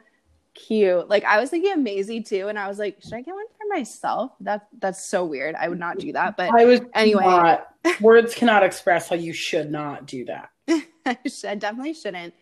[0.55, 1.07] cute.
[1.07, 3.45] Like I was thinking of Maisie too, and I was like, should I get one
[3.57, 4.31] for myself?
[4.39, 5.55] That that's so weird.
[5.55, 6.37] I would not do that.
[6.37, 7.67] But I was anyway, not,
[8.01, 10.49] words cannot express how you should not do that.
[11.05, 12.33] I, should, I definitely shouldn't.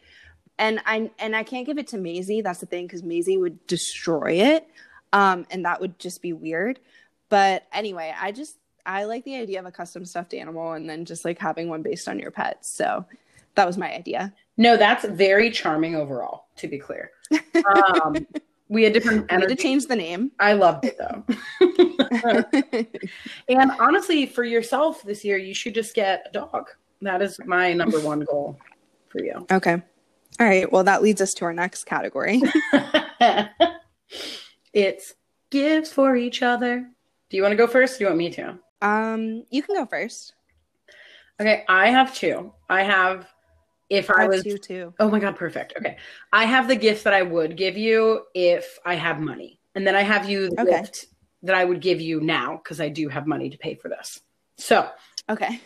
[0.57, 2.41] And I and I can't give it to Maisie.
[2.41, 4.67] That's the thing because Maisie would destroy it,
[5.11, 6.79] um, and that would just be weird.
[7.29, 11.05] But anyway, I just I like the idea of a custom stuffed animal and then
[11.05, 12.65] just like having one based on your pet.
[12.65, 13.05] So
[13.55, 14.33] that was my idea.
[14.57, 17.11] No, that's very charming overall, to be clear.
[17.33, 18.15] Um,
[18.69, 20.31] we had different I need to change the name.
[20.39, 21.23] I loved it though.
[23.49, 26.69] and honestly, for yourself this year, you should just get a dog.
[27.01, 28.57] That is my number one goal
[29.09, 29.45] for you.
[29.51, 29.81] okay.
[30.39, 30.71] All right.
[30.71, 32.41] Well, that leads us to our next category.
[34.73, 35.13] it's
[35.51, 36.89] gifts for each other.
[37.29, 37.99] Do you want to go first?
[37.99, 38.57] Do you want me to?
[38.81, 40.33] um, you can go first.
[41.39, 42.53] Okay, I have two.
[42.69, 43.27] I have
[43.89, 44.93] if I, I was two too.
[44.99, 45.73] Oh my god, perfect.
[45.77, 45.97] Okay.
[46.31, 49.59] I have the gift that I would give you if I have money.
[49.75, 50.81] And then I have you the Okay.
[50.81, 51.07] gift
[51.43, 54.21] that I would give you now because I do have money to pay for this.
[54.57, 54.89] So,
[55.29, 55.59] Okay.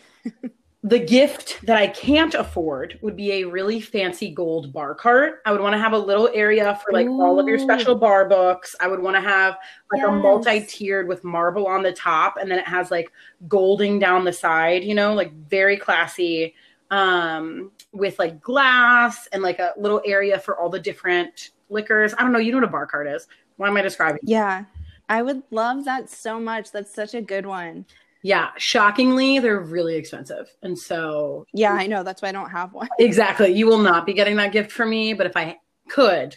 [0.82, 5.40] the gift that I can't afford would be a really fancy gold bar cart.
[5.44, 8.28] I would want to have a little area for like all of your special bar
[8.28, 8.74] books.
[8.80, 9.58] I would want to have
[9.92, 13.10] like a multi-tiered with marble on the top and then it has like
[13.48, 16.54] golding down the side, you know, like very classy
[16.90, 22.14] um with like glass and like a little area for all the different liquors.
[22.16, 23.26] I don't know, you know what a bar cart is.
[23.56, 24.20] Why am I describing?
[24.22, 24.64] Yeah.
[25.08, 26.70] I would love that so much.
[26.70, 27.86] That's such a good one.
[28.22, 30.50] Yeah, shockingly, they're really expensive.
[30.62, 32.02] And so Yeah, I know.
[32.02, 32.88] That's why I don't have one.
[32.98, 33.52] Exactly.
[33.52, 36.36] You will not be getting that gift from me, but if I could,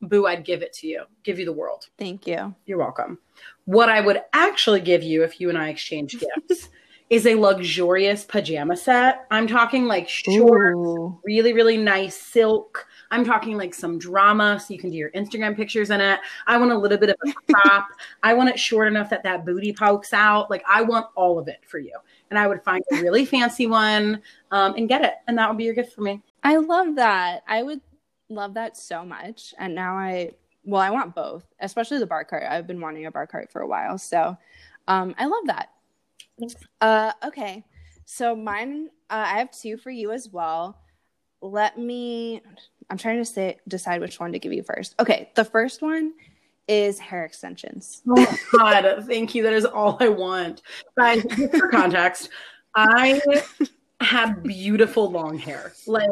[0.00, 1.04] boo, I'd give it to you.
[1.24, 1.86] Give you the world.
[1.98, 2.54] Thank you.
[2.64, 3.18] You're welcome.
[3.64, 6.16] What I would actually give you if you and I exchange
[6.48, 6.68] gifts
[7.10, 9.26] is a luxurious pajama set.
[9.32, 11.18] I'm talking like short, Ooh.
[11.24, 12.86] really, really nice silk.
[13.10, 16.20] I'm talking like some drama so you can do your Instagram pictures in it.
[16.46, 17.88] I want a little bit of a crop.
[18.22, 20.50] I want it short enough that that booty pokes out.
[20.50, 21.96] Like I want all of it for you.
[22.30, 25.14] And I would find a really fancy one um, and get it.
[25.26, 26.22] And that would be your gift for me.
[26.44, 27.42] I love that.
[27.48, 27.80] I would
[28.28, 29.52] love that so much.
[29.58, 30.30] And now I,
[30.64, 32.44] well, I want both, especially the bar cart.
[32.48, 33.98] I've been wanting a bar cart for a while.
[33.98, 34.38] So
[34.86, 35.70] um, I love that.
[36.80, 37.64] Uh, okay.
[38.04, 40.78] So mine, uh, I have two for you as well.
[41.42, 42.42] Let me,
[42.90, 44.94] I'm trying to say, decide which one to give you first.
[44.98, 45.30] Okay.
[45.36, 46.12] The first one
[46.68, 48.02] is hair extensions.
[48.08, 49.42] Oh god, thank you.
[49.42, 50.62] That is all I want.
[50.96, 52.28] Guys, for context,
[52.76, 53.20] I
[54.00, 55.72] had beautiful long hair.
[55.86, 56.08] Like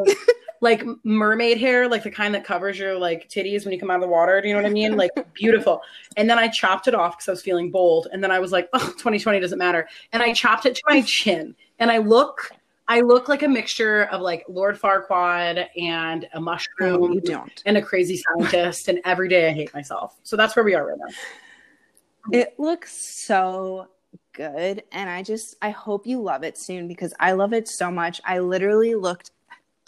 [0.61, 3.95] like mermaid hair, like the kind that covers your like titties when you come out
[3.95, 4.41] of the water.
[4.41, 4.97] Do you know what I mean?
[4.97, 5.81] Like beautiful.
[6.17, 8.07] And then I chopped it off because I was feeling bold.
[8.11, 9.87] And then I was like, oh, 2020 doesn't matter.
[10.11, 11.55] And I chopped it to my chin.
[11.79, 12.51] And I look
[12.89, 17.61] I look like a mixture of like Lord Farquaad and a mushroom No, you don't.
[17.67, 18.87] and a crazy scientist.
[18.87, 20.17] And every day I hate myself.
[20.23, 22.37] So that's where we are right now.
[22.37, 23.89] It looks so
[24.33, 24.83] good.
[24.91, 28.21] And I just, I hope you love it soon because I love it so much.
[28.25, 29.31] I literally looked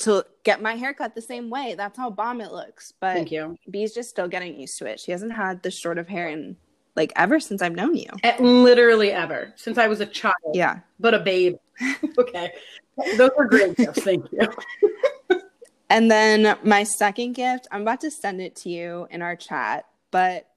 [0.02, 1.76] to get my hair cut the same way.
[1.78, 2.94] That's how bomb it looks.
[3.00, 3.58] But Thank you.
[3.70, 5.00] B's just still getting used to it.
[5.00, 6.58] She hasn't had this short of hair in
[6.96, 8.10] like ever since I've known you.
[8.40, 10.80] Literally ever since I was a child, Yeah.
[11.00, 11.56] but a babe.
[12.18, 12.52] okay,
[13.18, 14.04] those are great gifts.
[14.04, 14.48] Thank you.
[15.90, 19.88] And then my second gift, I'm about to send it to you in our chat,
[20.10, 20.48] but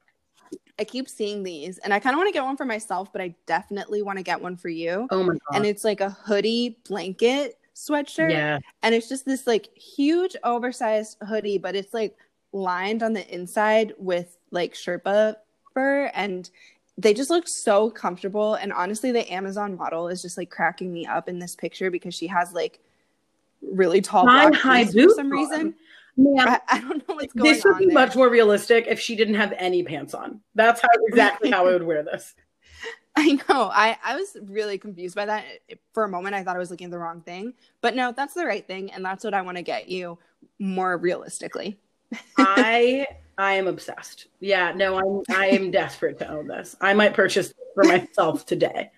[0.79, 3.21] I keep seeing these and I kind of want to get one for myself, but
[3.21, 5.09] I definitely want to get one for you.
[5.11, 5.57] Oh my god!
[5.57, 8.31] And it's like a hoodie blanket sweatshirt.
[8.31, 12.17] yeah, and it's just this like huge oversized hoodie but it's like
[12.53, 15.37] lined on the inside with like sherpa
[15.73, 16.51] fur and
[16.97, 21.05] they just look so comfortable and honestly the amazon model is just like cracking me
[21.05, 22.79] up in this picture because she has like
[23.61, 25.31] really tall high boots for some on.
[25.33, 25.75] reason
[26.17, 26.49] man.
[26.49, 27.55] I, I don't know what's going on.
[27.55, 27.95] This would be there.
[27.95, 30.41] much more realistic if she didn't have any pants on.
[30.55, 32.35] That's how exactly how I would wear this.
[33.17, 33.71] I know.
[33.73, 35.45] I, I was really confused by that.
[35.93, 37.55] For a moment, I thought I was looking at the wrong thing.
[37.81, 38.93] But no, that's the right thing.
[38.93, 40.19] And that's what I want to get you
[40.59, 41.79] more realistically.
[42.37, 43.07] I
[43.39, 44.27] I am obsessed.
[44.41, 44.97] Yeah, no,
[45.29, 46.77] I'm I am desperate to own this.
[46.81, 48.91] I might purchase for myself today.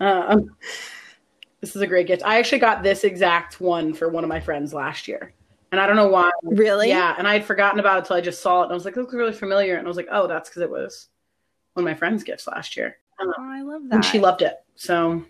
[0.00, 0.50] Um,
[1.60, 2.22] This is a great gift.
[2.24, 5.32] I actually got this exact one for one of my friends last year.
[5.72, 6.30] And I don't know why.
[6.42, 6.88] Really?
[6.88, 7.14] Yeah.
[7.18, 8.64] And I had forgotten about it until I just saw it.
[8.64, 9.76] And I was like, it looks really familiar.
[9.76, 11.08] And I was like, oh, that's because it was
[11.78, 12.96] one of my friend's gifts last year.
[13.20, 13.94] Oh, I love that.
[13.94, 14.56] And she loved it.
[14.74, 15.24] So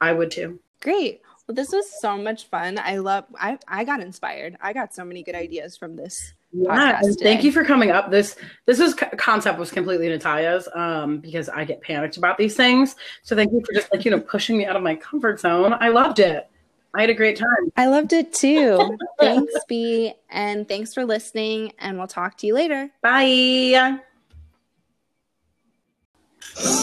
[0.00, 0.60] I would too.
[0.80, 1.22] Great.
[1.46, 2.78] Well, this was so much fun.
[2.78, 3.24] I love.
[3.38, 4.56] I I got inspired.
[4.60, 6.34] I got so many good ideas from this.
[6.52, 8.10] Yeah, and thank you for coming up.
[8.10, 12.96] This this was concept was completely Natalia's um, because I get panicked about these things.
[13.22, 15.74] So thank you for just like you know pushing me out of my comfort zone.
[15.78, 16.48] I loved it.
[16.94, 17.72] I had a great time.
[17.76, 18.96] I loved it too.
[19.20, 21.72] thanks, B, and thanks for listening.
[21.78, 22.90] And we'll talk to you later.
[23.02, 24.00] Bye.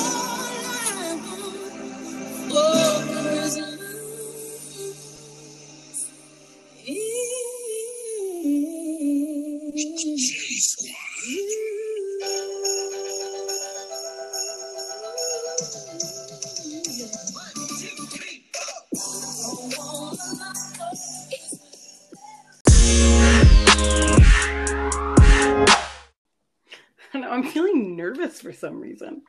[27.14, 29.22] I'm feeling nervous for some reason.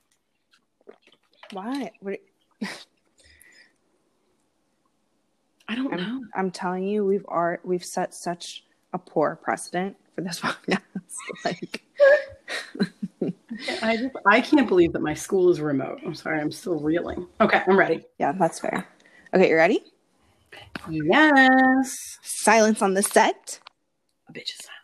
[1.53, 1.91] Why?
[5.69, 6.25] I don't I'm, know.
[6.35, 10.81] I'm telling you, we've are we've set such a poor precedent for this podcast.
[11.45, 11.83] like,
[13.83, 16.01] I just I can't believe that my school is remote.
[16.05, 17.27] I'm sorry, I'm still reeling.
[17.41, 18.05] Okay, I'm ready.
[18.19, 18.89] Yeah, that's fair.
[19.35, 19.83] Okay, you ready?
[20.91, 22.19] Yes.
[22.23, 23.61] Silence on the set.
[24.29, 24.82] A bitch is silent.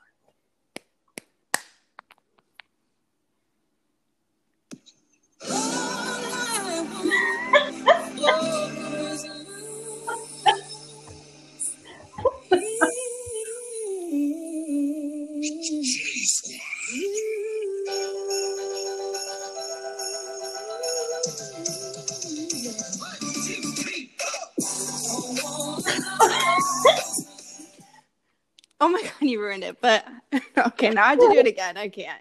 [28.81, 29.81] Oh my god, you ruined it.
[29.81, 30.07] But
[30.57, 31.77] okay, now I have to do it again.
[31.77, 32.21] I can't.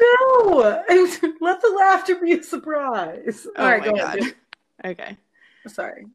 [0.00, 0.82] No,
[1.40, 3.46] let the laughter be a surprise.
[3.56, 4.18] Oh All right, my go god.
[4.18, 4.34] ahead.
[4.84, 5.16] Okay.
[5.68, 6.06] Sorry.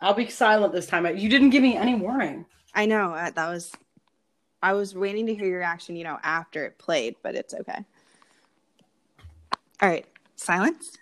[0.00, 1.06] I'll be silent this time.
[1.16, 2.44] You didn't give me any warning.
[2.74, 3.72] I know uh, that was.
[4.60, 7.84] I was waiting to hear your reaction, you know, after it played, but it's okay.
[9.80, 10.96] All right, silence.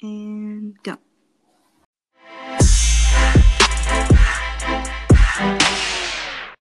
[0.00, 0.98] And go.
[5.38, 5.95] Thank you.